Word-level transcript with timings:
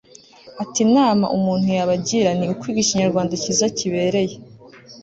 ati 0.63 0.79
inama 0.87 1.25
umuntu 1.37 1.67
yabagira 1.77 2.29
ni 2.37 2.45
ukwiga 2.53 2.79
ikinyarwanda 2.81 3.33
cyiza 3.41 3.65
kibereye 3.77 4.35